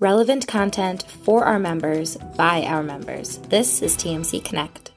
[0.00, 3.38] relevant content for our members by our members.
[3.48, 4.92] This is TMC Connect.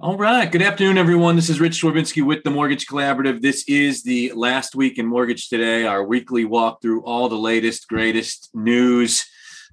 [0.00, 0.50] All right.
[0.50, 1.36] Good afternoon, everyone.
[1.36, 3.40] This is Rich Swerbinsky with the Mortgage Collaborative.
[3.40, 7.88] This is the last week in Mortgage Today, our weekly walk through all the latest,
[7.88, 9.24] greatest news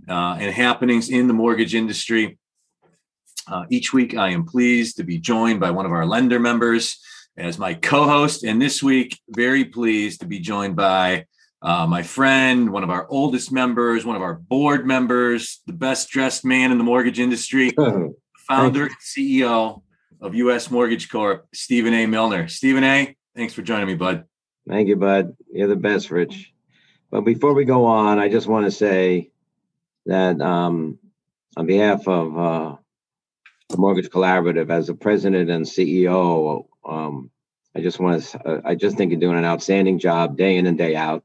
[0.07, 2.37] uh, and happenings in the mortgage industry.
[3.47, 6.97] Uh, each week, I am pleased to be joined by one of our lender members
[7.37, 8.43] as my co host.
[8.43, 11.25] And this week, very pleased to be joined by
[11.61, 16.09] uh, my friend, one of our oldest members, one of our board members, the best
[16.09, 17.71] dressed man in the mortgage industry,
[18.47, 19.81] founder and CEO
[20.19, 20.71] of U.S.
[20.71, 22.05] Mortgage Corp, Stephen A.
[22.05, 22.47] Milner.
[22.47, 24.25] Stephen A., thanks for joining me, bud.
[24.67, 25.35] Thank you, bud.
[25.51, 26.51] You're the best, Rich.
[27.09, 29.31] But before we go on, I just want to say
[30.05, 30.97] that um,
[31.57, 32.75] on behalf of uh,
[33.69, 37.31] the Mortgage Collaborative, as the president and CEO, um,
[37.75, 40.67] I just want to, uh, I just think you're doing an outstanding job day in
[40.67, 41.23] and day out.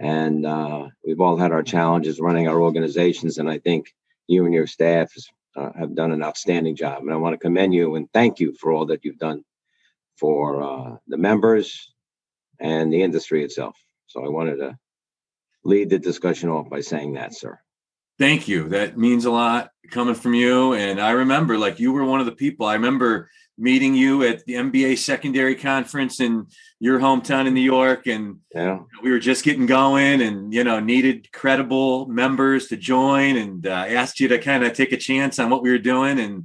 [0.00, 3.38] And uh, we've all had our challenges running our organizations.
[3.38, 3.94] And I think
[4.26, 5.12] you and your staff
[5.56, 7.02] uh, have done an outstanding job.
[7.02, 9.44] And I want to commend you and thank you for all that you've done
[10.16, 11.92] for uh, the members
[12.60, 13.76] and the industry itself.
[14.06, 14.78] So I wanted to
[15.64, 17.58] lead the discussion off by saying that, sir.
[18.18, 18.68] Thank you.
[18.68, 20.74] That means a lot coming from you.
[20.74, 22.66] And I remember, like, you were one of the people.
[22.66, 26.46] I remember meeting you at the MBA secondary conference in
[26.78, 28.06] your hometown in New York.
[28.06, 28.80] And yeah.
[29.02, 33.86] we were just getting going and, you know, needed credible members to join and uh,
[33.88, 36.20] asked you to kind of take a chance on what we were doing.
[36.20, 36.44] And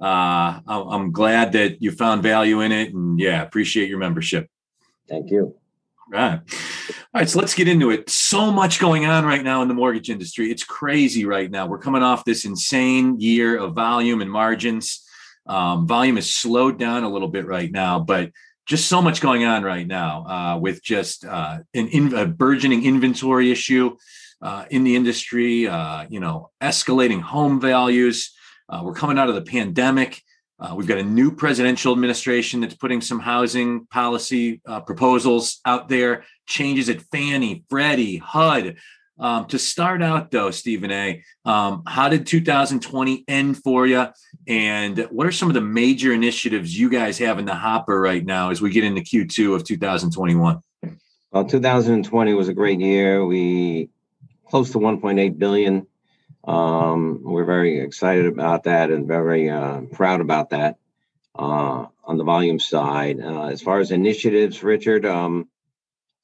[0.00, 2.92] uh, I'm glad that you found value in it.
[2.92, 4.48] And yeah, appreciate your membership.
[5.08, 5.56] Thank you.
[6.10, 6.40] Right.
[6.40, 8.10] All right, so let's get into it.
[8.10, 10.50] So much going on right now in the mortgage industry.
[10.50, 11.66] It's crazy right now.
[11.66, 15.06] We're coming off this insane year of volume and margins.
[15.46, 18.30] Um, volume has slowed down a little bit right now, but
[18.66, 22.84] just so much going on right now uh, with just uh, an in, a burgeoning
[22.84, 23.96] inventory issue
[24.42, 25.66] uh, in the industry.
[25.66, 28.32] Uh, you know, escalating home values.
[28.68, 30.22] Uh, we're coming out of the pandemic.
[30.60, 36.22] Uh, we've got a new presidential administration that's putting some housing policy proposals out there.
[36.46, 38.76] Changes at Fannie, Freddie, HUD.
[39.20, 44.06] Um, to start out, though, Stephen A., um, how did 2020 end for you?
[44.48, 48.24] And what are some of the major initiatives you guys have in the hopper right
[48.24, 50.62] now as we get into Q2 of 2021?
[51.32, 53.24] Well, 2020 was a great year.
[53.24, 53.90] We
[54.48, 55.86] close to 1.8 billion.
[56.44, 60.78] Um, we're very excited about that and very uh, proud about that
[61.38, 63.20] uh, on the volume side.
[63.20, 65.48] Uh, as far as initiatives, Richard, um,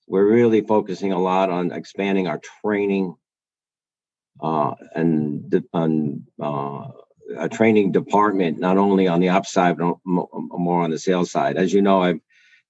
[0.07, 3.15] we're really focusing a lot on expanding our training
[4.41, 6.89] uh, and on uh,
[7.39, 11.57] a training department, not only on the ops side, but more on the sales side.
[11.57, 12.21] As you know, I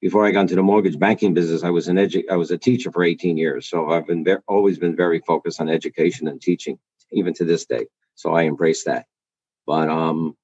[0.00, 2.58] before I got into the mortgage banking business, I was an edu- I was a
[2.58, 6.40] teacher for 18 years, so I've been ve- always been very focused on education and
[6.40, 6.78] teaching,
[7.12, 7.86] even to this day.
[8.14, 9.06] So I embrace that.
[9.66, 10.36] But um,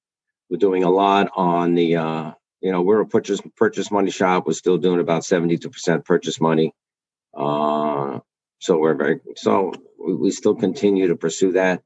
[0.49, 4.45] we're doing a lot on the uh, you know we're a purchase purchase money shop.
[4.47, 6.73] We're still doing about 72% purchase money.
[7.33, 8.19] Uh,
[8.59, 11.81] so we're very so we, still continue to pursue that.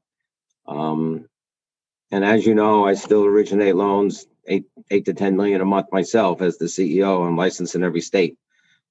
[0.66, 1.26] Um,
[2.10, 5.86] and as you know, I still originate loans eight eight to ten million a month
[5.92, 7.26] myself as the CEO.
[7.26, 8.36] I'm licensed in every state.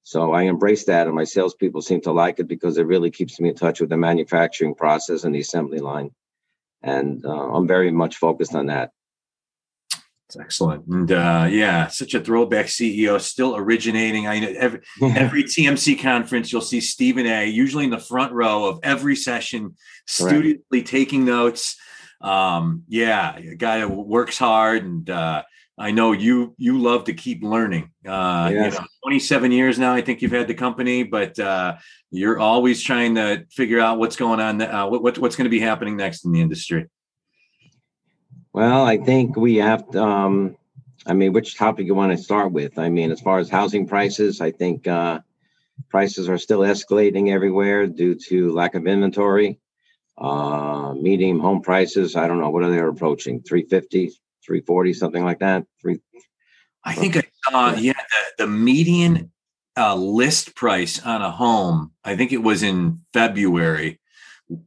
[0.02, 3.38] So I embrace that, and my salespeople seem to like it because it really keeps
[3.40, 6.10] me in touch with the manufacturing process and the assembly line.
[6.82, 8.92] And uh, I'm very much focused on that.
[10.28, 10.86] It's excellent.
[10.88, 14.26] And uh, yeah, such a throwback CEO, still originating.
[14.26, 17.46] I know every, every TMC conference, you'll see Stephen A.
[17.46, 19.74] usually in the front row of every session,
[20.06, 21.76] studiously taking notes.
[22.20, 25.44] Um, yeah, a guy that works hard, and uh,
[25.78, 27.90] I know you you love to keep learning.
[28.06, 28.74] Uh, yes.
[28.74, 31.76] you know, 27 years now, I think you've had the company, but uh,
[32.10, 35.60] you're always trying to figure out what's going on, uh, what, what's going to be
[35.60, 36.86] happening next in the industry.
[38.58, 40.56] Well, I think we have to, um,
[41.06, 42.76] I mean, which topic you want to start with?
[42.76, 45.20] I mean, as far as housing prices, I think uh,
[45.88, 49.60] prices are still escalating everywhere due to lack of inventory.
[50.20, 53.42] Uh, medium home prices, I don't know, what are they approaching?
[53.42, 54.08] 350,
[54.44, 55.64] 340, something like that?
[55.80, 56.00] Three.
[56.82, 59.30] I think I saw, yeah, the, the median
[59.76, 64.00] uh, list price on a home, I think it was in February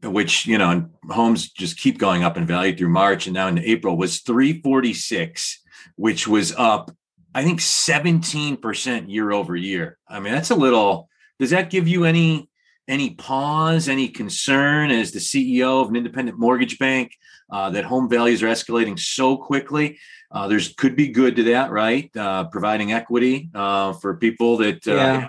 [0.03, 3.57] which you know homes just keep going up in value through march and now in
[3.59, 5.61] april was 346
[5.95, 6.91] which was up
[7.33, 9.97] i think 17% year over year.
[10.07, 12.49] I mean that's a little does that give you any
[12.87, 17.13] any pause any concern as the ceo of an independent mortgage bank
[17.51, 19.99] uh, that home values are escalating so quickly?
[20.31, 22.15] Uh, there's could be good to that right?
[22.15, 25.27] Uh, providing equity uh, for people that uh, yeah.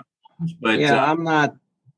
[0.61, 1.55] but yeah uh, i'm not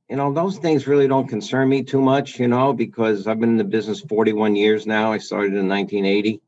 [0.10, 3.50] you know, those things really don't concern me too much, you know, because I've been
[3.50, 5.12] in the business 41 years now.
[5.12, 6.42] I started in 1980,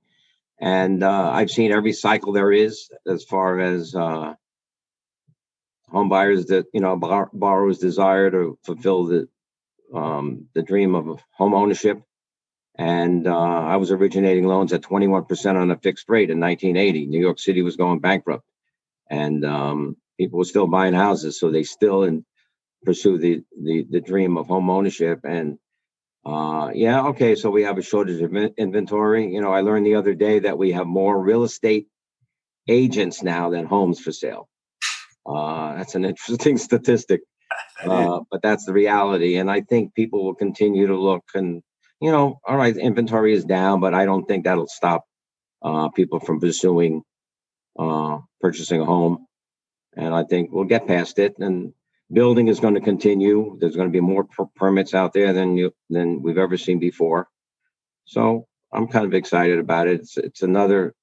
[0.60, 4.36] and uh, I've seen every cycle there is as far as uh,
[5.90, 6.96] home buyers that you know
[7.34, 9.28] borrowers desire to fulfill the
[9.94, 12.02] um, the dream of home ownership.
[12.80, 17.08] And uh, I was originating loans at 21% on a fixed rate in 1980.
[17.08, 18.48] New York City was going bankrupt,
[19.10, 22.24] and um, people were still buying houses, so they still in,
[22.88, 25.20] pursue the, the the dream of home ownership.
[25.26, 25.60] And
[26.26, 29.28] uh, yeah, okay, so we have a shortage of inventory.
[29.34, 31.88] You know, I learned the other day that we have more real estate
[32.70, 34.48] agents now than homes for sale.
[35.26, 37.22] Uh, that's an interesting statistic,
[37.84, 39.36] uh, but that's the reality.
[39.36, 41.62] And I think people will continue to look and,
[42.00, 45.04] you know, all right, inventory is down, but I don't think that'll stop
[45.62, 47.04] uh, people from pursuing
[47.78, 49.26] uh, purchasing a home.
[49.98, 51.36] And I think we'll get past it.
[51.40, 51.74] And
[52.12, 53.58] building is going to continue.
[53.60, 56.80] There's going to be more per- permits out there than you than we've ever seen
[56.80, 57.28] before.
[58.06, 60.02] So I'm kind of excited about it.
[60.02, 60.96] It's it's another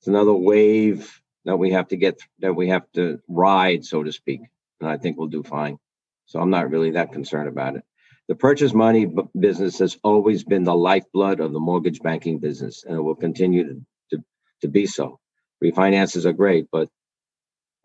[0.00, 4.12] it's another wave that we have to get that we have to ride, so to
[4.12, 4.42] speak.
[4.80, 5.78] And I think we'll do fine.
[6.26, 7.84] So I'm not really that concerned about it.
[8.28, 12.84] The purchase money b- business has always been the lifeblood of the mortgage banking business,
[12.84, 13.86] and it will continue to,
[14.18, 14.24] to,
[14.62, 15.20] to be so.
[15.64, 16.88] Refinances are great, but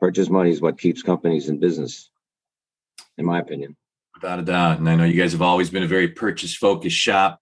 [0.01, 2.09] purchase money is what keeps companies in business,
[3.18, 3.77] in my opinion.
[4.15, 4.80] Without a doubt.
[4.80, 7.39] And I know you guys have always been a very purchase focused shop.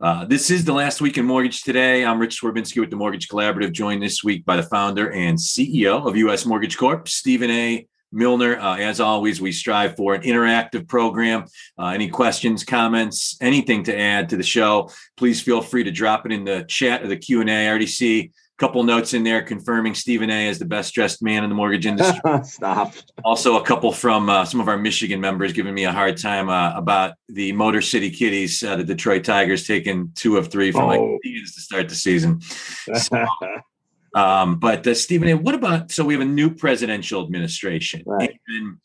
[0.00, 2.04] Uh, this is the last week in mortgage today.
[2.04, 6.06] I'm Rich Swerbinsky with the Mortgage Collaborative, joined this week by the founder and CEO
[6.06, 6.46] of U.S.
[6.46, 7.86] Mortgage Corp, Stephen A.
[8.10, 8.58] Milner.
[8.58, 11.44] Uh, as always, we strive for an interactive program.
[11.78, 16.26] Uh, any questions, comments, anything to add to the show, please feel free to drop
[16.26, 17.66] it in the chat or the Q and A.
[17.66, 21.42] I already see couple notes in there confirming Stephen A is the best dressed man
[21.42, 22.20] in the mortgage industry.
[22.44, 22.94] Stop.
[23.24, 26.48] Also, a couple from uh, some of our Michigan members giving me a hard time
[26.48, 30.82] uh, about the Motor City Kitties, uh, the Detroit Tigers taking two of three from
[30.82, 30.86] oh.
[30.86, 32.40] like to start the season.
[32.40, 33.26] So,
[34.14, 35.90] um, but uh, Stephen A, what about?
[35.90, 38.04] So we have a new presidential administration.
[38.06, 38.38] Right.
[38.46, 38.76] And,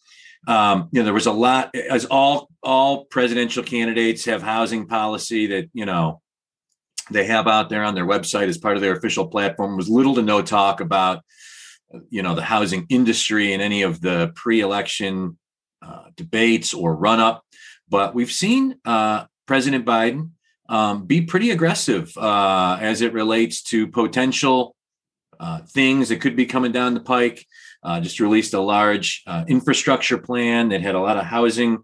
[0.47, 5.45] um, you know, there was a lot as all all presidential candidates have housing policy
[5.47, 6.19] that you know
[7.11, 9.77] they have out there on their website as part of their official platform.
[9.77, 11.23] Was little to no talk about
[12.09, 15.37] you know the housing industry and any of the pre-election
[15.81, 17.43] uh, debates or run-up.
[17.89, 20.31] But we've seen uh, president biden
[20.69, 24.75] um, be pretty aggressive uh, as it relates to potential
[25.39, 27.45] uh, things that could be coming down the pike.
[27.83, 31.77] Uh, just released a large uh, infrastructure plan that had a lot of housing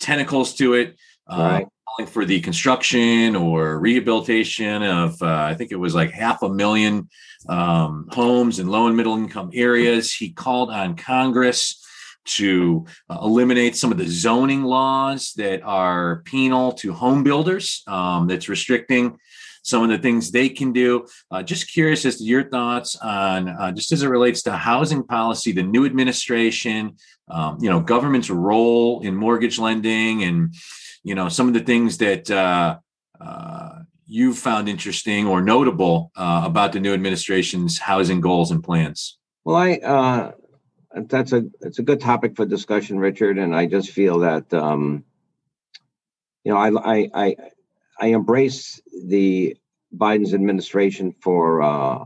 [0.00, 0.96] tentacles to it.
[1.28, 6.42] Right calling for the construction or rehabilitation of, uh, I think it was like half
[6.42, 7.08] a million
[7.48, 10.12] um, homes in low and middle income areas.
[10.12, 11.78] He called on Congress
[12.24, 18.28] to uh, eliminate some of the zoning laws that are penal to home builders, um,
[18.28, 19.18] that's restricting
[19.64, 21.06] some of the things they can do.
[21.30, 25.02] Uh, just curious as to your thoughts on uh, just as it relates to housing
[25.04, 26.96] policy, the new administration,
[27.28, 30.54] um, you know, government's role in mortgage lending and
[31.02, 32.78] you know some of the things that uh,
[33.20, 39.18] uh, you've found interesting or notable uh, about the new administration's housing goals and plans.
[39.44, 40.32] Well, I uh,
[40.94, 45.04] that's a it's a good topic for discussion, Richard, and I just feel that um,
[46.44, 47.36] you know I I I,
[47.98, 49.56] I embrace the
[49.96, 52.04] Biden's administration for uh,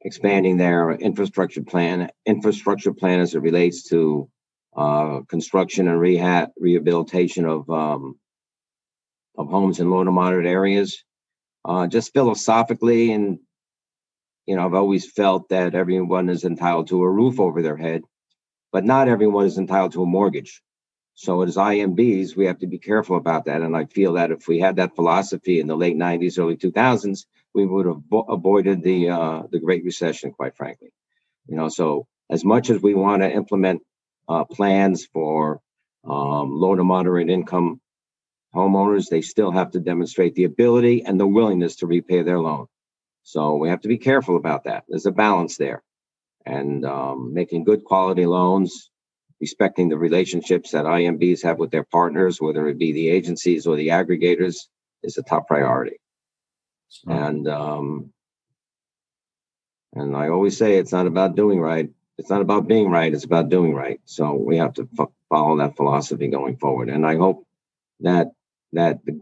[0.00, 4.28] expanding their infrastructure plan infrastructure plan as it relates to
[4.76, 8.18] uh, construction and rehab rehabilitation of um,
[9.36, 11.02] of homes in low to moderate areas.
[11.64, 13.38] Uh, just philosophically, and
[14.46, 18.02] you know, I've always felt that everyone is entitled to a roof over their head,
[18.72, 20.62] but not everyone is entitled to a mortgage.
[21.14, 23.62] So as IMBs, we have to be careful about that.
[23.62, 27.24] And I feel that if we had that philosophy in the late '90s, early 2000s,
[27.54, 30.92] we would have avoided the uh, the Great Recession, quite frankly.
[31.48, 33.82] You know, so as much as we want to implement
[34.28, 35.60] uh, plans for
[36.04, 37.80] um, low to moderate income
[38.54, 42.66] homeowners, they still have to demonstrate the ability and the willingness to repay their loan.
[43.22, 44.84] So we have to be careful about that.
[44.88, 45.82] There's a balance there.
[46.44, 48.90] And um, making good quality loans,
[49.40, 53.76] respecting the relationships that IMBs have with their partners, whether it be the agencies or
[53.76, 54.66] the aggregators,
[55.02, 55.96] is a top priority.
[57.06, 58.12] And um,
[59.92, 63.24] and I always say it's not about doing right, it's not about being right it's
[63.24, 67.16] about doing right so we have to f- follow that philosophy going forward and i
[67.16, 67.46] hope
[68.00, 68.28] that
[68.72, 69.20] that the,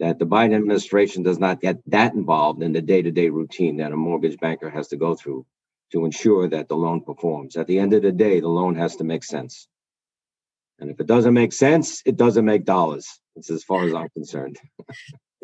[0.00, 3.96] that the biden administration does not get that involved in the day-to-day routine that a
[3.96, 5.46] mortgage banker has to go through
[5.92, 8.96] to ensure that the loan performs at the end of the day the loan has
[8.96, 9.64] to make sense
[10.80, 13.08] And if it doesn't make sense, it doesn't make dollars.
[13.36, 14.58] That's as far as I'm concerned.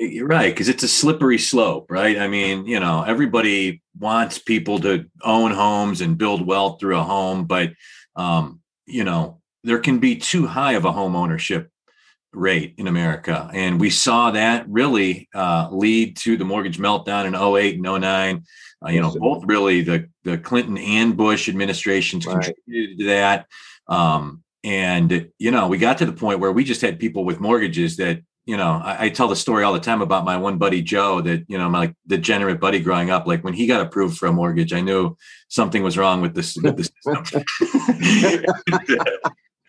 [0.00, 2.18] You're right, because it's a slippery slope, right?
[2.18, 7.02] I mean, you know, everybody wants people to own homes and build wealth through a
[7.02, 7.72] home, but
[8.14, 11.70] um, you know, there can be too high of a home ownership
[12.32, 13.50] rate in America.
[13.52, 18.44] And we saw that really uh, lead to the mortgage meltdown in 08 and 09.
[18.84, 22.44] Uh, you know, both really the, the Clinton and Bush administrations right.
[22.44, 23.46] contributed to that.
[23.88, 27.40] Um, and, you know, we got to the point where we just had people with
[27.40, 30.56] mortgages that, you know, I, I, tell the story all the time about my one
[30.56, 33.82] buddy, Joe, that, you know, my like degenerate buddy growing up, like when he got
[33.82, 36.90] approved for a mortgage, I knew something was wrong with this, with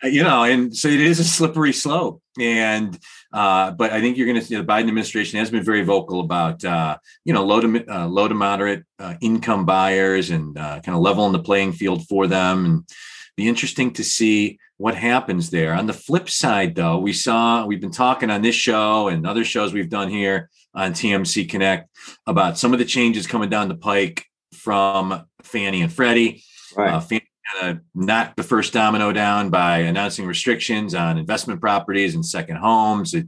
[0.02, 2.22] you know, and so it is a slippery slope.
[2.40, 2.98] And
[3.34, 6.20] uh, but I think you're going to see the Biden administration has been very vocal
[6.20, 6.96] about uh,
[7.26, 11.02] you know low to uh, low to moderate uh, income buyers and uh, kind of
[11.02, 12.64] leveling the playing field for them.
[12.64, 12.88] And
[13.36, 15.74] be interesting to see what happens there.
[15.74, 19.44] On the flip side, though, we saw we've been talking on this show and other
[19.44, 21.90] shows we've done here on TMC Connect
[22.26, 26.42] about some of the changes coming down the pike from Fannie and Freddie.
[26.74, 26.94] Right.
[26.94, 32.14] Uh, Fannie kind of knocked the first domino down by announcing restrictions on investment properties
[32.14, 33.12] and second homes.
[33.12, 33.26] It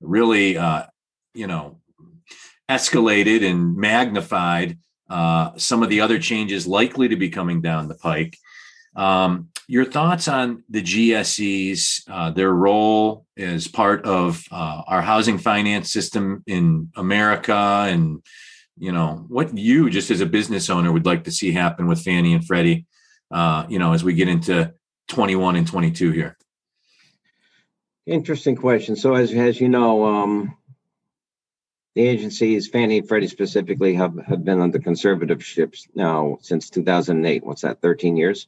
[0.00, 0.86] really, uh,
[1.32, 1.78] you know,
[2.68, 4.76] escalated and magnified
[5.08, 8.36] uh, some of the other changes likely to be coming down the pike.
[8.96, 15.38] Um, your thoughts on the GSEs, uh, their role as part of uh, our housing
[15.38, 18.24] finance system in America, and
[18.76, 22.02] you know what you, just as a business owner, would like to see happen with
[22.02, 22.86] Fannie and Freddie
[23.30, 24.72] uh, you know, as we get into
[25.08, 26.36] 21 and 22 here?
[28.06, 28.96] Interesting question.
[28.96, 30.56] So, as as you know, um,
[31.94, 37.44] the agencies, Fannie and Freddie specifically, have, have been under conservatorships now since 2008.
[37.44, 37.82] What's that?
[37.82, 38.46] 13 years.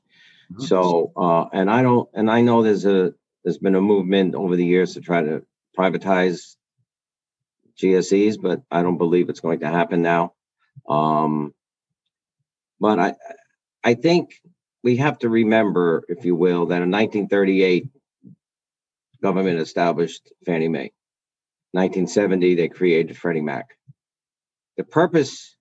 [0.53, 0.65] Mm-hmm.
[0.65, 3.15] So, uh, and I don't, and I know there's a
[3.45, 5.45] there's been a movement over the years to try to
[5.79, 6.57] privatize
[7.79, 10.35] GSEs, but I don't believe it's going to happen now.
[10.89, 11.55] Um,
[12.81, 13.15] but I
[13.85, 14.41] I think
[14.83, 17.89] we have to remember, if you will, that in 1938,
[19.23, 20.93] government established Fannie Mae.
[21.73, 23.77] 1970, they created Freddie Mac.
[24.77, 25.57] The purpose,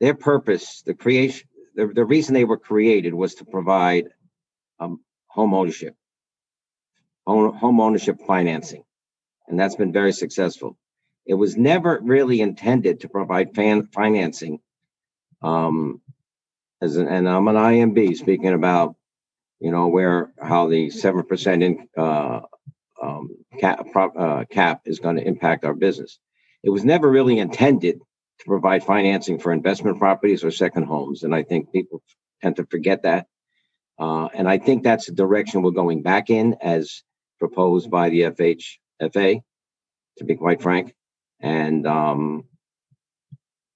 [0.00, 1.48] their purpose, the creation,
[1.78, 4.08] the, the reason they were created was to provide
[4.80, 5.94] um, home ownership,
[7.24, 8.82] home, ownership financing.
[9.46, 10.76] And that's been very successful.
[11.24, 14.58] It was never really intended to provide fan, financing
[15.40, 16.00] um,
[16.82, 18.96] as an, and I'm an IMB speaking about,
[19.60, 22.40] you know, where how the seven percent in uh,
[23.00, 26.18] um, cap, uh, cap is going to impact our business.
[26.64, 28.00] It was never really intended
[28.40, 32.02] to provide financing for investment properties or second homes, and I think people
[32.42, 33.26] tend to forget that.
[33.98, 37.02] Uh, and I think that's the direction we're going back in, as
[37.40, 39.40] proposed by the FHFA,
[40.18, 40.94] to be quite frank.
[41.40, 42.44] And um,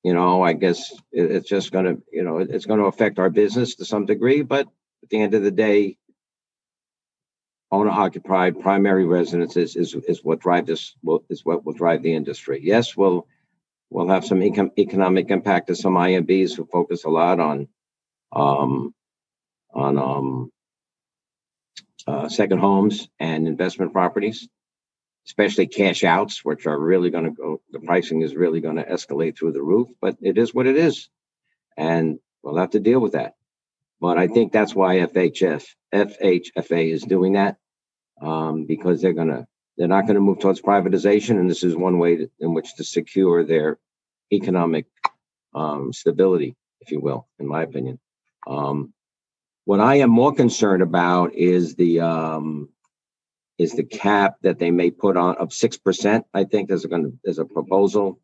[0.03, 3.31] you know, I guess it's just going to, you know, it's going to affect our
[3.31, 4.43] business to some degree.
[4.43, 4.67] But
[5.03, 5.97] at the end of the day,
[7.71, 10.95] owner occupied primary residences is, is what drive this
[11.31, 12.61] is what will drive the industry.
[12.63, 13.27] Yes, we'll
[13.93, 17.69] we'll have some income economic impact to some IMBs who focus a lot on
[18.33, 18.95] um,
[19.75, 20.53] on um,
[22.07, 24.49] uh, second homes and investment properties
[25.27, 28.85] especially cash outs, which are really going to go, the pricing is really going to
[28.85, 31.09] escalate through the roof, but it is what it is.
[31.77, 33.35] And we'll have to deal with that.
[34.01, 37.57] But I think that's why FHF, FHFA is doing that
[38.21, 41.39] um, because they're going to, they're not going to move towards privatization.
[41.41, 43.79] And this is one way to, in which to secure their
[44.33, 44.87] economic
[45.55, 47.99] um, stability, if you will, in my opinion.
[48.47, 48.93] Um,
[49.65, 52.69] what I am more concerned about is the um,
[53.59, 56.27] is the cap that they may put on of six percent.
[56.35, 58.19] I think there's going there's a proposal.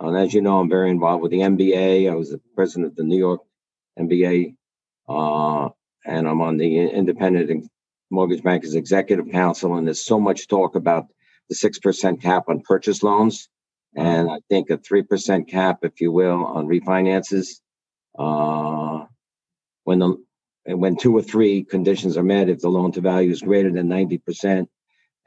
[0.00, 2.10] And as you know, I'm very involved with the MBA.
[2.10, 3.42] I was the president of the New York
[3.96, 4.56] MBA,
[5.08, 5.68] uh,
[6.04, 7.70] and I'm on the Independent
[8.12, 9.74] Mortgage Bankers Executive Council.
[9.76, 11.06] And there's so much talk about
[11.48, 13.48] the six percent cap on purchase loans,
[13.96, 17.60] and I think a three percent cap, if you will, on refinances.
[18.18, 19.06] Uh,
[19.84, 20.16] when the
[20.66, 23.88] when two or three conditions are met, if the loan to value is greater than
[23.88, 24.68] 90%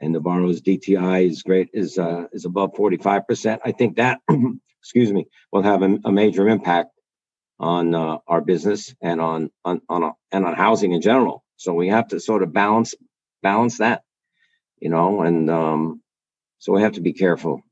[0.00, 4.20] and the borrower's DTI is great is uh, is above 45%, I think that
[4.80, 6.90] excuse me will have a, a major impact
[7.58, 11.44] on uh, our business and on on on on housing in general.
[11.56, 12.94] So we have to sort of balance
[13.42, 14.02] balance that,
[14.78, 16.02] you know, and um,
[16.58, 17.62] so we have to be careful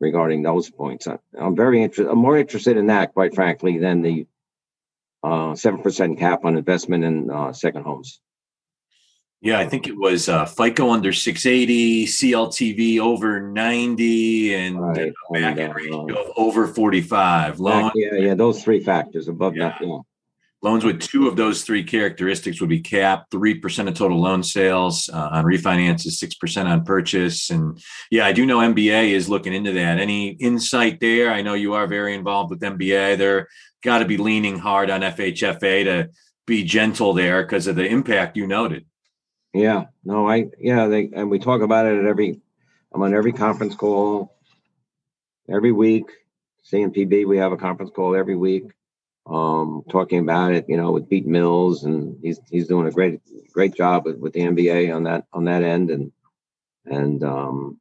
[0.00, 1.06] regarding those points.
[1.06, 2.10] I, I'm very interested.
[2.10, 4.26] I'm more interested in that, quite frankly, than the
[5.22, 8.20] uh, seven percent cap on investment in uh, second homes.
[9.42, 15.12] Yeah, I think it was uh, FICO under 680, CLTV over 90, and right.
[15.32, 17.58] back uh, ratio over 45.
[17.58, 19.70] Loan, yeah, yeah, those three factors above yeah.
[19.70, 19.86] that.
[19.86, 19.98] Yeah.
[20.62, 25.08] Loans with two of those three characteristics would be capped, 3% of total loan sales
[25.10, 27.48] uh, on refinances, 6% on purchase.
[27.48, 29.98] And yeah, I do know MBA is looking into that.
[29.98, 31.32] Any insight there?
[31.32, 33.16] I know you are very involved with MBA.
[33.16, 33.48] They're
[33.82, 36.10] got to be leaning hard on FHFA to
[36.46, 38.84] be gentle there because of the impact you noted.
[39.52, 42.40] Yeah, no, I yeah, they and we talk about it at every.
[42.92, 44.36] I'm on every conference call
[45.48, 46.06] every week.
[46.70, 48.64] CNPB, we have a conference call every week,
[49.26, 50.66] um, talking about it.
[50.68, 53.20] You know, with Pete Mills, and he's he's doing a great
[53.52, 56.12] great job with, with the MBA on that on that end, and
[56.84, 57.80] and um,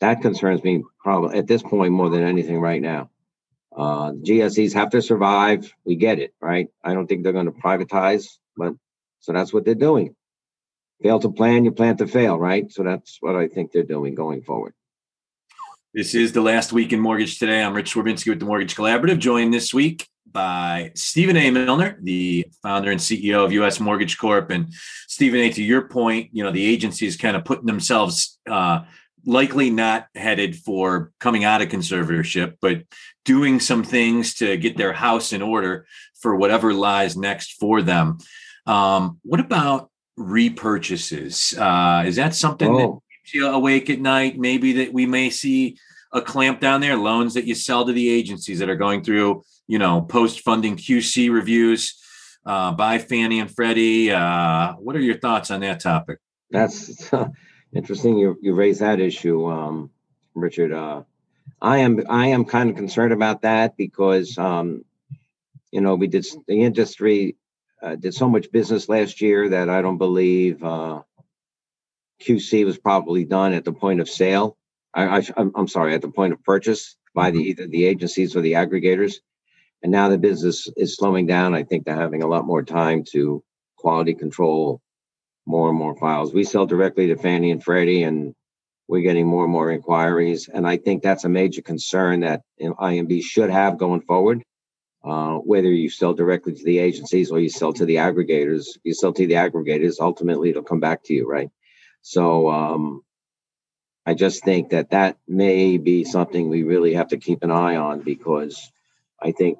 [0.00, 3.10] that concerns me probably at this point more than anything right now.
[3.76, 5.72] Uh, GSEs have to survive.
[5.84, 6.68] We get it, right?
[6.82, 8.74] I don't think they're going to privatize, but
[9.20, 10.16] so that's what they're doing
[11.02, 12.70] fail to plan, you plan to fail, right?
[12.70, 14.74] So that's what I think they're doing going forward.
[15.92, 17.62] This is the last week in mortgage today.
[17.62, 21.50] I'm Rich Swerbinsky with the Mortgage Collaborative, joined this week by Stephen A.
[21.50, 23.80] Milner, the founder and CEO of U.S.
[23.80, 24.50] Mortgage Corp.
[24.50, 24.72] And
[25.08, 25.50] Stephen A.
[25.50, 28.80] To your point, you know the agency is kind of putting themselves uh,
[29.26, 32.82] likely not headed for coming out of conservatorship, but
[33.24, 35.86] doing some things to get their house in order
[36.20, 38.18] for whatever lies next for them.
[38.66, 41.58] Um, what about repurchases.
[41.58, 42.78] Uh, is that something oh.
[42.78, 44.38] that keeps you awake at night?
[44.38, 45.78] Maybe that we may see
[46.12, 49.42] a clamp down there, loans that you sell to the agencies that are going through,
[49.70, 51.94] you know, post funding QC reviews
[52.44, 54.10] uh, by Fannie and Freddie.
[54.10, 56.18] Uh, what are your thoughts on that topic?
[56.50, 57.08] That's
[57.72, 58.18] interesting.
[58.18, 59.90] You you raise that issue, um,
[60.34, 60.72] Richard.
[60.72, 61.04] Uh,
[61.62, 64.84] I am I am kind of concerned about that because um,
[65.70, 67.36] you know we did the industry
[67.80, 71.02] uh, did so much business last year that I don't believe uh,
[72.20, 74.56] QC was probably done at the point of sale.
[74.94, 77.46] I, am sorry, at the point of purchase by the mm-hmm.
[77.50, 79.20] either the agencies or the aggregators.
[79.82, 81.54] And now the business is slowing down.
[81.54, 83.42] I think they're having a lot more time to
[83.76, 84.80] quality control
[85.46, 86.34] more and more files.
[86.34, 88.34] We sell directly to Fannie and Freddie, and
[88.88, 90.48] we're getting more and more inquiries.
[90.52, 94.42] And I think that's a major concern that IMB should have going forward
[95.02, 98.66] uh, whether you sell directly to the agencies or you sell to the aggregators.
[98.84, 101.50] you sell to the aggregators, ultimately it'll come back to you, right?
[102.02, 103.02] So um,
[104.04, 107.76] I just think that that may be something we really have to keep an eye
[107.76, 108.70] on because
[109.22, 109.58] I think,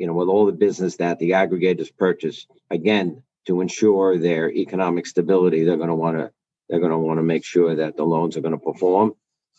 [0.00, 5.06] you know, with all the business that the aggregators purchase, again, to ensure their economic
[5.06, 6.30] stability, they're going to want to
[6.70, 9.12] they're going to want to make sure that the loans are going to perform.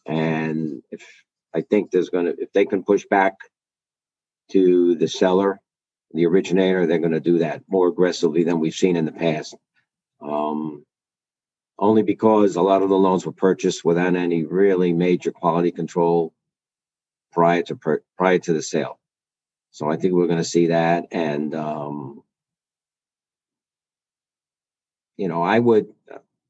[0.07, 1.05] And if
[1.53, 3.35] I think there's going to if they can push back
[4.49, 5.61] to the seller,
[6.11, 9.55] the originator, they're going to do that more aggressively than we've seen in the past.
[10.21, 10.83] Um,
[11.77, 16.33] only because a lot of the loans were purchased without any really major quality control
[17.31, 18.97] prior to per, prior to the sale.
[19.71, 22.23] So I think we're going to see that, and um,
[25.17, 25.87] you know, I would,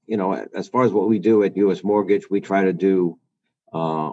[0.08, 1.84] you know, as far as what we do at U.S.
[1.84, 3.20] Mortgage, we try to do
[3.72, 4.12] uh,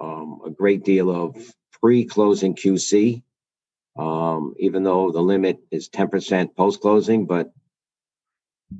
[0.00, 1.36] um, a great deal of
[1.80, 3.22] pre-closing QC
[3.96, 7.26] um, even though the limit is 10% post closing.
[7.26, 7.52] But,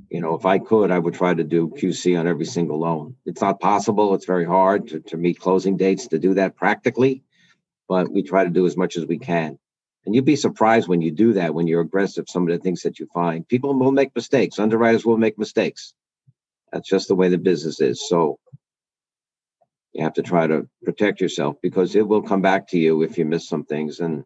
[0.09, 3.15] you know, if I could, I would try to do QC on every single loan.
[3.25, 4.13] It's not possible.
[4.13, 7.23] It's very hard to, to meet closing dates to do that practically,
[7.87, 9.57] but we try to do as much as we can.
[10.07, 12.81] And you'd be surprised when you do that, when you're aggressive, some of the things
[12.83, 13.45] that you find.
[13.45, 15.93] People will make mistakes, underwriters will make mistakes.
[16.71, 18.07] That's just the way the business is.
[18.07, 18.39] So
[19.91, 23.17] you have to try to protect yourself because it will come back to you if
[23.17, 23.99] you miss some things.
[23.99, 24.23] And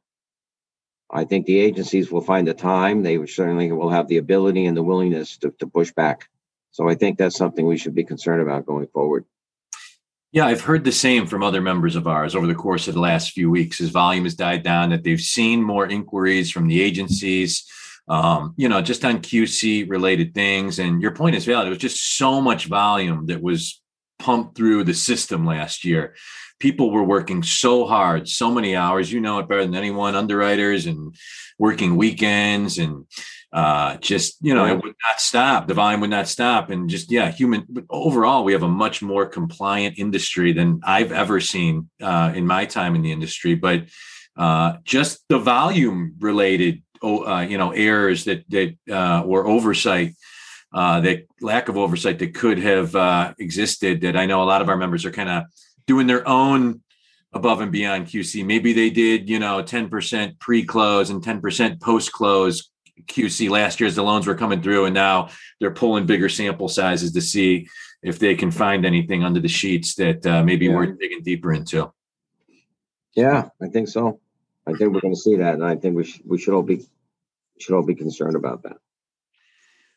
[1.09, 3.01] I think the agencies will find the time.
[3.01, 6.29] They certainly will have the ability and the willingness to, to push back.
[6.69, 9.25] So I think that's something we should be concerned about going forward.
[10.31, 13.01] Yeah, I've heard the same from other members of ours over the course of the
[13.01, 16.81] last few weeks as volume has died down, that they've seen more inquiries from the
[16.81, 17.65] agencies,
[18.07, 20.79] um, you know, just on QC related things.
[20.79, 21.67] And your point is valid.
[21.67, 23.81] It was just so much volume that was
[24.19, 26.15] pumped through the system last year
[26.61, 29.11] people were working so hard, so many hours.
[29.11, 30.15] You know it better than anyone.
[30.15, 31.13] Underwriters and
[31.57, 33.05] working weekends and
[33.53, 35.67] uh, just you know it would not stop.
[35.67, 37.85] The volume would not stop, and just yeah, human.
[37.89, 42.65] Overall, we have a much more compliant industry than I've ever seen uh, in my
[42.65, 43.55] time in the industry.
[43.55, 43.87] But
[44.37, 50.13] uh, just the volume related, uh, you know, errors that that uh, or oversight.
[50.73, 54.61] Uh, that lack of oversight that could have uh, existed that I know a lot
[54.61, 55.43] of our members are kind of
[55.85, 56.81] doing their own
[57.33, 58.45] above and beyond QC.
[58.45, 62.70] Maybe they did, you know, 10% pre-close and 10% post-close
[63.07, 66.67] QC last year as the loans were coming through, and now they're pulling bigger sample
[66.67, 67.67] sizes to see
[68.03, 70.75] if they can find anything under the sheets that uh, maybe Yeah.
[70.75, 71.91] worth digging deeper into.
[73.15, 74.19] Yeah, I think so.
[74.67, 76.61] I think we're going to see that, and I think we should we should all
[76.63, 76.85] be
[77.59, 78.77] should all be concerned about that.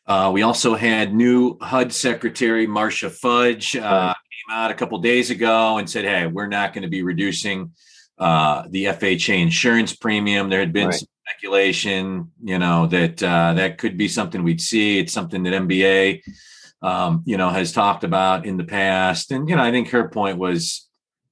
[0.07, 5.29] Uh, we also had new HUD Secretary Marcia Fudge uh, came out a couple days
[5.31, 7.71] ago and said, "Hey, we're not going to be reducing
[8.19, 10.93] uh, the FHA insurance premium." There had been Right.
[10.95, 14.99] some speculation, you know, that uh, that could be something we'd see.
[14.99, 16.21] It's something that MBA,
[16.81, 20.09] um, you know, has talked about in the past, and you know, I think her
[20.09, 20.87] point was,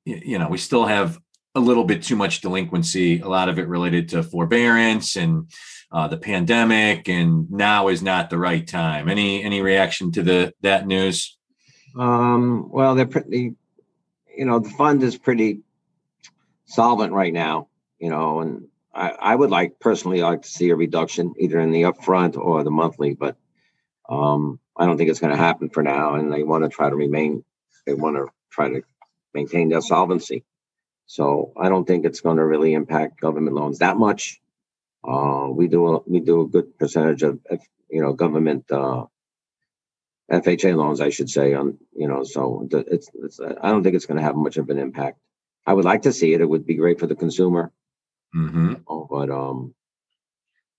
[0.06, 1.20] you know, we still have
[1.56, 3.20] a little bit too much delinquency.
[3.20, 5.52] A lot of it related to forbearance and
[5.92, 9.10] uh, the pandemic, and now is not the right time.
[9.10, 11.38] Any any reaction to the that news?
[11.96, 13.54] Um, well, they're pretty,
[14.36, 15.60] you know, the fund is pretty
[16.66, 17.68] solvent right now,
[18.00, 21.72] you know, and I, I would like personally like to see a reduction either in
[21.72, 23.36] the upfront or the monthly, but
[24.08, 26.16] um, I don't think it's going to happen for now.
[26.16, 27.44] And they want to try to remain,
[27.86, 28.84] they want to try to
[29.34, 30.44] maintain their solvency.
[31.06, 34.40] So I don't think it's going to really impact government loans that much.
[35.04, 39.06] Uh, we do a, we do a good percentage of, of you know government uh,
[40.32, 41.54] FHA loans, I should say.
[41.54, 44.70] On you know, so it's, it's I don't think it's going to have much of
[44.70, 45.20] an impact.
[45.66, 46.42] I would like to see it.
[46.42, 47.72] It would be great for the consumer,
[48.34, 49.74] hmm oh, but um,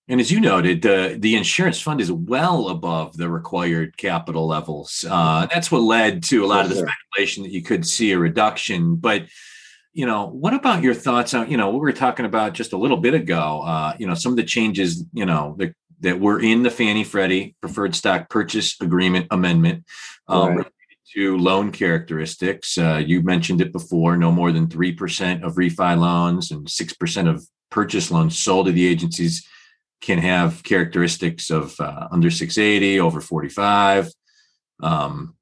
[0.08, 5.04] And as you noted, the the insurance fund is well above the required capital levels.
[5.08, 8.18] Uh, that's what led to a lot of the speculation that you could see a
[8.18, 8.96] reduction.
[8.96, 9.26] But
[9.92, 12.72] you know, what about your thoughts on you know what we were talking about just
[12.72, 13.62] a little bit ago?
[13.64, 17.04] Uh, you know, some of the changes you know that that were in the Fannie
[17.04, 19.84] Freddie preferred stock purchase agreement amendment.
[20.28, 20.66] Um, Right.
[21.14, 24.16] To loan characteristics, uh, you mentioned it before.
[24.16, 28.66] No more than three percent of refi loans and six percent of purchase loans sold
[28.66, 29.46] to the agencies
[30.04, 34.10] can have characteristics of uh, under 680, over 45,
[34.82, 35.34] um,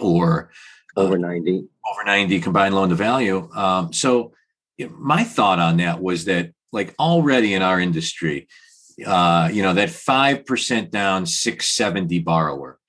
[0.00, 0.50] or
[0.96, 1.68] over ninety.
[1.92, 3.50] over 90 combined loan to value.
[3.54, 4.32] Um, so
[4.78, 8.48] you know, my thought on that was that like already in our industry,
[9.06, 12.79] uh, you know, that 5% down 670 borrower,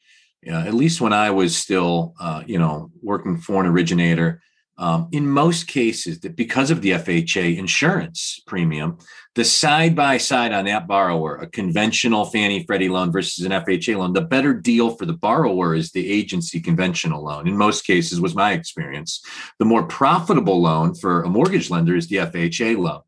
[0.49, 4.41] know, at least when I was still, uh, you know, working for an originator,
[4.77, 8.97] um, in most cases that because of the FHA insurance premium,
[9.35, 13.97] the side by side on that borrower, a conventional Fannie Freddie loan versus an FHA
[13.97, 17.47] loan, the better deal for the borrower is the agency conventional loan.
[17.47, 19.23] In most cases, was my experience.
[19.59, 23.01] The more profitable loan for a mortgage lender is the FHA loan.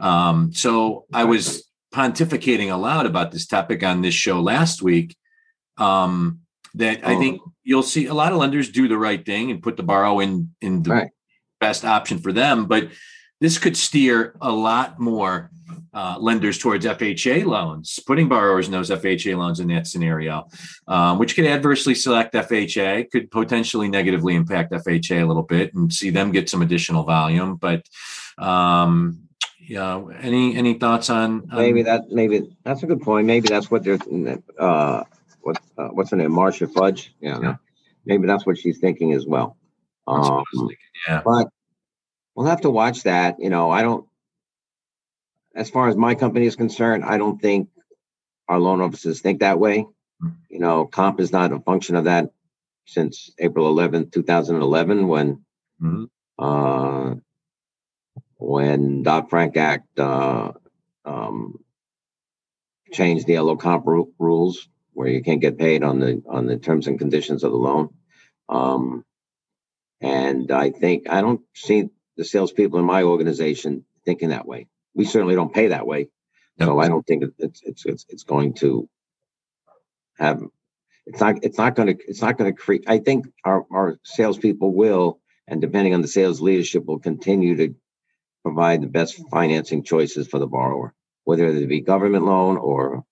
[0.00, 5.16] Um, so I was pontificating aloud about this topic on this show last week.
[5.78, 6.40] Um,
[6.76, 9.76] that I think you'll see a lot of lenders do the right thing and put
[9.76, 11.10] the borrow in in the Right.
[11.60, 12.88] best option for them, but
[13.40, 15.50] this could steer a lot more
[15.92, 20.46] uh, lenders towards FHA loans, putting borrowers in those FHA loans in that scenario,
[20.86, 25.92] um, which could adversely select FHA, could potentially negatively impact FHA a little bit and
[25.92, 27.56] see them get some additional volume.
[27.56, 27.86] But
[28.38, 29.26] um,
[29.58, 33.26] yeah, any any thoughts on, on Maybe that maybe that's a good point.
[33.26, 33.98] Maybe that's what they're
[34.58, 35.02] uh,
[35.46, 37.14] what uh, what's her name, Marcia Fudge.
[37.20, 37.56] Yeah, Yeah.
[38.04, 39.56] maybe that's what she's thinking as well.
[40.06, 40.76] That's what I Um, thinking,
[41.08, 41.22] yeah.
[41.24, 41.48] but
[42.34, 43.36] we'll have to watch that.
[43.38, 44.06] You know, I don't.
[45.54, 47.68] As far as my company is concerned, I don't think
[48.48, 49.86] our loan officers think that way.
[50.22, 50.34] Mhm.
[50.50, 52.30] You know, comp is not a function of that
[52.86, 55.44] since April 11th, 2011, when
[55.80, 56.08] Mhm.
[56.38, 57.14] uh,
[58.38, 60.52] when Dodd Frank Act uh,
[61.04, 61.58] um,
[62.92, 66.56] changed the LO comp ru- rules, where you can't get paid on the on the
[66.58, 67.90] terms and conditions of the loan.
[68.48, 69.04] Um,
[70.00, 74.68] and I think I don't see the salespeople in my organization thinking that way.
[74.94, 76.08] We certainly don't pay that way,
[76.60, 78.88] so I don't think it's it's it's it's going to
[80.18, 80.42] have.
[81.06, 81.44] It's not.
[81.44, 82.04] It's not going to.
[82.08, 82.84] It's not going to create.
[82.88, 87.74] I think our our salespeople will, and depending on the sales leadership, will continue to
[88.44, 93.04] provide the best financing choices for the borrower, whether it be government loan or,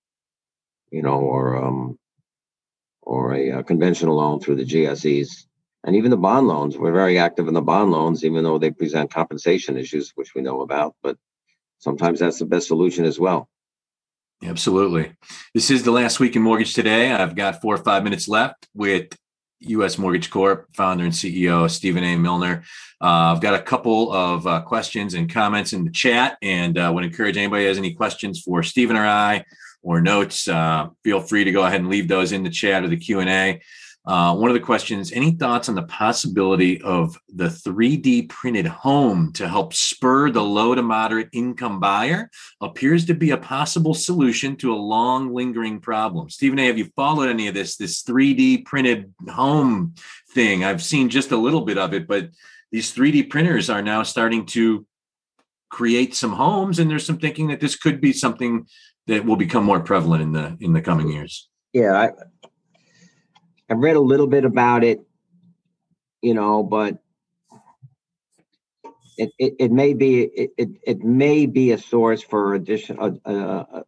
[0.94, 1.98] you know, or um,
[3.02, 5.46] or a, uh conventional loan through the GSEs,
[5.82, 6.78] and even the bond loans.
[6.78, 10.40] We're very active in the bond loans, even though they present compensation issues, which we
[10.40, 10.94] know about.
[11.02, 11.16] But
[11.78, 13.48] sometimes that's the best solution as well.
[14.42, 15.12] Absolutely.
[15.52, 17.10] This is the last week in Mortgage Today.
[17.12, 19.16] I've got four or five minutes left with
[19.60, 19.98] U.S.
[19.98, 20.68] Mortgage Corp.
[20.76, 22.16] founder and CEO Stephen A.
[22.16, 22.62] Milner.
[23.00, 26.90] Uh, I've got a couple of uh, questions and comments in the chat, and uh,
[26.94, 29.44] would encourage anybody has any questions for Stephen or I
[29.84, 30.48] or notes.
[30.48, 33.20] Uh, feel free to go ahead and leave those in the chat or the Q
[33.20, 33.60] and A.
[34.06, 39.32] Uh, one of the questions any thoughts on the possibility of the 3D printed home
[39.32, 42.30] to help spur the low to moderate income buyer?
[42.60, 46.28] Appears to be a possible solution to a long lingering problem.
[46.28, 49.94] Stephen A., have you followed any of this, this 3D printed home
[50.32, 50.64] thing?
[50.64, 52.28] I've seen just a little bit of it, but
[52.70, 54.86] these 3D printers are now starting to
[55.70, 58.66] create some homes, and there's some thinking that this could be something
[59.06, 61.48] that will become more prevalent in the in the coming years.
[61.72, 62.10] Yeah, I,
[63.68, 65.00] I've read a little bit about it,
[66.22, 66.98] you know, but
[69.16, 73.28] it, it, it may be it, it, it may be a source for additional uh,
[73.28, 73.82] uh,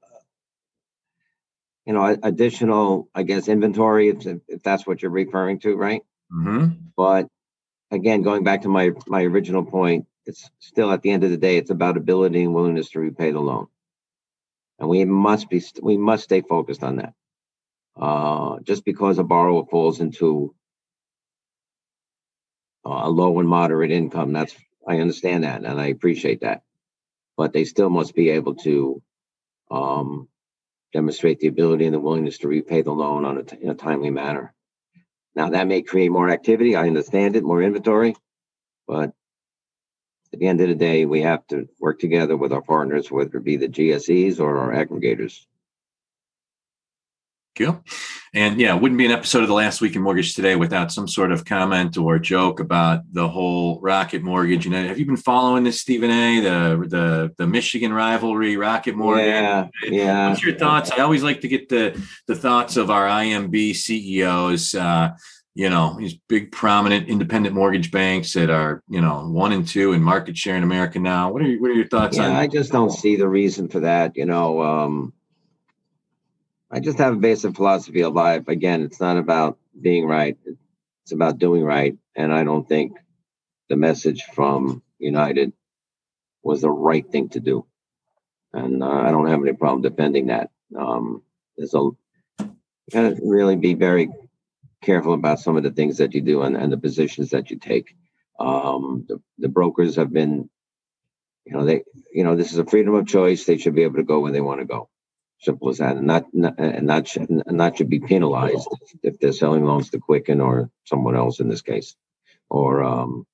[1.85, 6.03] you know additional I guess inventory if, if that's what you're referring to, right?
[6.33, 6.67] Mm-hmm.
[6.97, 7.29] But
[7.91, 11.37] again, going back to my my original point, it's still at the end of the
[11.37, 13.69] day, it's about ability and willingness to repay the loan,
[14.79, 17.15] and we must be we must stay focused on that.
[17.97, 20.55] Uh, just because a borrower falls into
[22.85, 24.55] a low and moderate income, that's
[24.87, 26.63] I understand that and I appreciate that,
[27.37, 29.03] but they still must be able to
[29.71, 30.29] um,
[30.93, 33.75] demonstrate the ability and the willingness to repay the loan on a t- in a
[33.75, 34.55] timely manner.
[35.35, 36.77] Now that may create more activity.
[36.77, 38.15] I understand it, more inventory,
[38.87, 39.13] but
[40.33, 43.39] at the end of the day, we have to work together with our partners, whether
[43.39, 45.47] it be the GSEs or our aggregators.
[47.57, 47.83] Cool.
[48.35, 51.09] And yeah, wouldn't be an episode of the last week in mortgage today without some
[51.09, 54.67] sort of comment or joke about the whole Rocket Mortgage.
[54.67, 56.41] You know, have you been following this, Stephen A.
[56.41, 59.27] The the the Michigan rivalry, Rocket Mortgage?
[59.27, 60.29] Yeah, yeah.
[60.29, 60.91] What's your thoughts?
[60.91, 64.75] I always like to get the the thoughts of our IMB CEOs.
[64.75, 65.13] Uh,
[65.57, 69.95] you know, these big prominent independent mortgage banks that are, you know, one and two
[69.95, 71.33] in market share in America now.
[71.33, 72.33] What are your, what are your thoughts yeah, on?
[72.33, 74.19] I just don't see the reason for that.
[74.19, 75.15] You know, um,
[76.71, 78.49] I just have a basic philosophy of life.
[78.49, 81.97] Again, it's not about being right; it's about doing right.
[82.15, 82.99] And I don't think
[83.71, 85.55] the message from United
[86.43, 87.65] was the right thing to do.
[88.53, 90.51] And uh, I don't have any problem defending that.
[90.79, 91.23] Um,
[91.57, 91.89] there's a
[92.91, 94.11] got to really be very
[94.83, 97.59] careful about some of the things that you do and, and the positions that you
[97.59, 97.97] take.
[98.39, 100.51] Um, the, the brokers have been,
[101.45, 103.45] you know, they, you know, this is a freedom of choice.
[103.45, 104.89] They should be able to go where they want to go.
[105.41, 108.69] Simple as that, and not, not and not should, not should be penalized
[109.03, 111.95] if they're selling loans to Quicken or someone else in this case,
[112.49, 113.27] or um,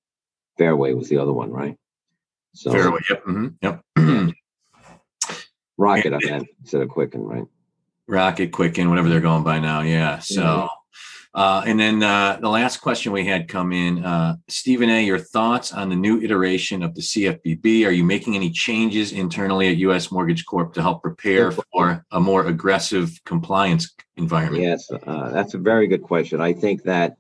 [0.59, 1.76] Fairway was the other one, right?
[2.55, 4.35] So Fairway, yep, mm-hmm, yep.
[5.78, 7.46] Rocket, I meant instead of Quicken, right?
[8.09, 10.18] Rocket, Quicken, whatever they're going by now, yeah.
[10.18, 10.42] So.
[10.42, 10.66] Mm-hmm.
[11.34, 15.18] Uh, and then uh, the last question we had come in, uh, Stephen A., your
[15.18, 17.86] thoughts on the new iteration of the CFPB?
[17.86, 20.12] Are you making any changes internally at U.S.
[20.12, 24.62] Mortgage Corp to help prepare for a more aggressive compliance environment?
[24.62, 26.40] Yes, uh, that's a very good question.
[26.40, 27.16] I think that,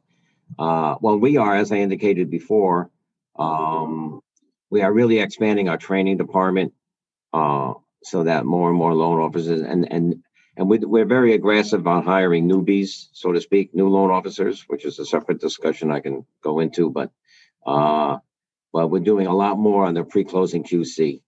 [0.58, 2.90] uh, well, we are, as I indicated before,
[3.38, 4.20] um,
[4.68, 6.74] we are really expanding our training department
[7.32, 7.72] uh,
[8.04, 10.22] so that more and more loan officers and and
[10.56, 14.98] and we're very aggressive on hiring newbies, so to speak, new loan officers, which is
[14.98, 16.90] a separate discussion I can go into.
[16.90, 17.10] But
[17.64, 18.18] uh,
[18.72, 21.22] well, we're doing a lot more on the pre-closing QC,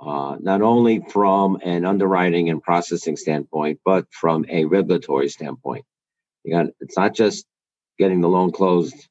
[0.00, 5.84] uh, not only from an underwriting and processing standpoint, but from a regulatory standpoint.
[6.44, 7.46] You got it's not just
[7.98, 9.08] getting the loan closed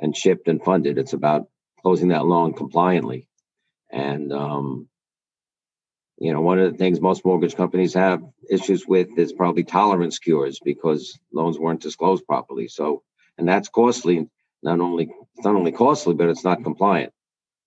[0.00, 1.48] and shipped and funded; it's about
[1.80, 3.26] closing that loan compliantly.
[3.90, 4.88] And um,
[6.22, 10.20] you know, one of the things most mortgage companies have issues with is probably tolerance
[10.20, 12.68] cures because loans weren't disclosed properly.
[12.68, 13.02] So,
[13.38, 14.28] and that's costly.
[14.62, 17.12] Not only it's not only costly, but it's not compliant.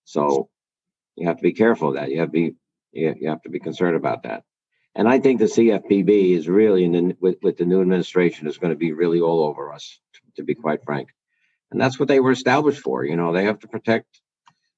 [0.06, 0.48] So,
[1.18, 2.12] you have to be careful of that.
[2.12, 2.56] You have to be
[2.94, 4.44] you, have to be concerned about that.
[4.96, 8.58] And I think the CFPB is really, in the, with, with the new administration, is
[8.58, 10.00] going to be really all over us,
[10.38, 11.10] to be quite frank.
[11.72, 13.04] And that's what they were established for.
[13.04, 14.22] You know, they have to protect,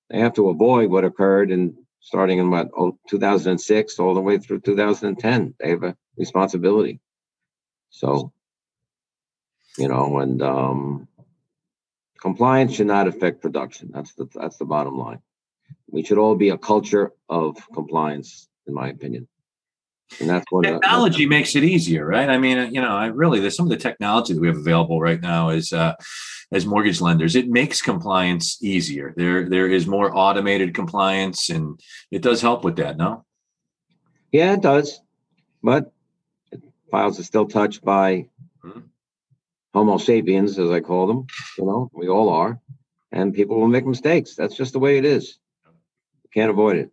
[0.09, 4.37] they have to avoid what occurred in starting in what oh, 2006 all the way
[4.37, 7.01] through 2010 they have a responsibility.
[7.89, 8.31] So
[9.77, 11.07] you know and um,
[12.21, 13.91] compliance should not affect production.
[13.93, 15.19] That's the that's the bottom line.
[15.89, 19.27] We should all be a culture of compliance in my opinion
[20.19, 23.39] and that's what technology uh, makes it easier right i mean you know i really
[23.39, 25.93] there's some of the technology that we have available right now is uh
[26.51, 27.35] as mortgage lenders.
[27.35, 29.13] It makes compliance easier.
[29.15, 31.79] There there is more automated compliance, and
[32.11, 32.97] it does help with that.
[32.97, 33.25] No.
[34.31, 35.01] Yeah, it does,
[35.63, 35.91] but
[36.91, 38.27] files are still touched by
[38.63, 38.81] mm-hmm.
[39.73, 41.27] Homo sapiens, as I call them.
[41.57, 42.59] You know, we all are,
[43.11, 44.35] and people will make mistakes.
[44.35, 45.39] That's just the way it is.
[45.65, 46.91] You can't avoid it.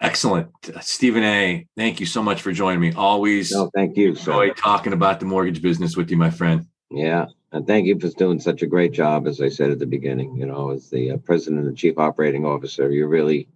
[0.00, 0.48] Excellent.
[0.80, 2.92] Stephen A., thank you so much for joining me.
[2.94, 4.10] Always no, thank you.
[4.10, 6.66] Enjoy talking about the mortgage business with you, my friend.
[6.90, 9.86] Yeah, and thank you for doing such a great job, as I said at the
[9.86, 10.36] beginning.
[10.36, 13.46] You know, as the uh, president and chief operating officer, you're really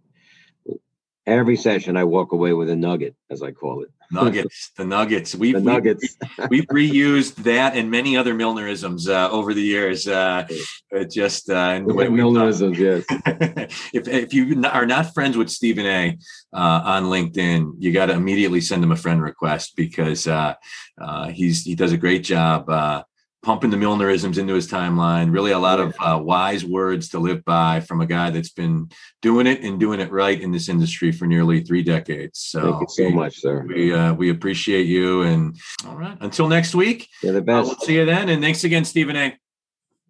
[1.27, 3.91] every session I walk away with a nugget, as I call it.
[4.13, 5.35] Nuggets, the nuggets.
[5.35, 6.17] We've, the nuggets.
[6.51, 10.07] we've, we've reused that and many other Milnerisms uh, over the years.
[10.07, 10.47] Uh,
[11.11, 13.05] just uh, the way Milnerisms, yes.
[13.93, 16.17] if if you are not friends with Stephen A.
[16.53, 20.55] Uh, on LinkedIn, you got to immediately send him a friend request because uh,
[21.01, 23.03] uh, he's he does a great job uh,
[23.45, 25.33] pumping the Milnerisms into his timeline.
[25.33, 28.89] Really, a lot of uh, wise words to live by from a guy that's been
[29.23, 32.41] doing it and doing it right in this industry for nearly three decades.
[32.41, 33.65] So thank you so we, much, sir.
[33.69, 35.23] We uh, we appreciate you.
[35.23, 37.09] And all right, until next week.
[37.23, 37.69] You're the best.
[37.69, 38.29] we'll see you then.
[38.29, 39.39] And thanks again, Stephen A.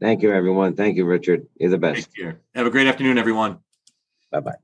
[0.01, 0.77] Thank you, everyone.
[0.77, 1.47] Thank you, Richard.
[1.57, 2.09] You're the best.
[2.55, 3.59] Have a great afternoon, everyone.
[4.31, 4.63] Bye bye.